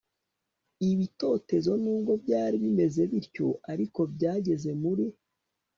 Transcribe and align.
ibitotezo 0.89 1.71
Nubwo 1.83 2.13
byari 2.23 2.55
bimeze 2.63 3.01
bityo 3.11 3.47
ariko 3.71 3.99
byageze 4.13 4.69
muri 4.81 5.05